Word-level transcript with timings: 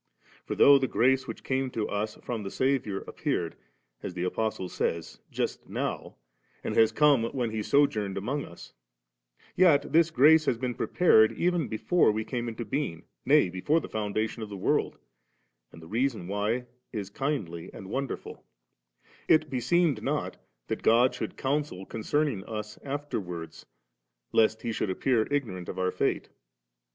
For 0.47 0.55
though 0.55 0.79
the 0.79 0.87
grace 0.87 1.27
which 1.27 1.43
came 1.43 1.69
to 1.69 1.87
us 1.87 2.15
from 2.23 2.41
the 2.41 2.49
Saviour 2.49 3.03
appeared, 3.07 3.55
as 4.01 4.15
the 4.15 4.23
Apostle 4.23 4.67
says, 4.67 5.19
just 5.29 5.69
now, 5.69 6.15
and 6.63 6.73
has 6.75 6.91
come 6.91 7.25
when 7.25 7.51
He 7.51 7.61
sojourned 7.61 8.17
among 8.17 8.43
us; 8.43 8.73
yet 9.55 9.93
this 9.93 10.09
grace 10.09 10.45
had 10.45 10.59
been 10.59 10.73
prepared 10.73 11.33
even 11.33 11.67
before 11.67 12.11
we 12.11 12.25
came 12.25 12.47
into 12.47 12.65
being, 12.65 13.03
nay, 13.27 13.47
before 13.47 13.79
the 13.79 13.87
foundation 13.89 14.41
of 14.41 14.49
the 14.49 14.57
world, 14.57 14.97
and 15.71 15.83
the 15.83 15.87
reason 15.87 16.27
why 16.27 16.65
is 16.91 17.11
kindly 17.11 17.71
and 17.71 17.87
wonderful 17.87 18.43
It 19.27 19.51
beseemed 19.51 20.01
not 20.01 20.35
that 20.65 20.81
God 20.81 21.13
should 21.13 21.37
counsel 21.37 21.85
concerning 21.85 22.43
us 22.45 22.79
afterwards, 22.83 23.67
lest 24.31 24.63
He 24.63 24.71
should 24.71 24.89
appear 24.89 25.27
ignorant 25.29 25.69
of 25.69 25.77
our 25.77 25.91
fate. 25.91 26.29